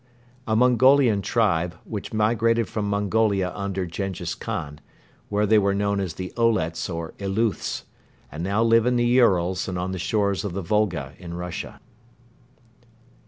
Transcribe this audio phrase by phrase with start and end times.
[0.47, 4.79] A Mongolian tribe, which migrated from Mongolia under Jenghiz Khan
[5.29, 7.83] (where they were known as the Olets or Eleuths),
[8.31, 11.79] and now live in the Urals and on the shores of the Volga in Russia.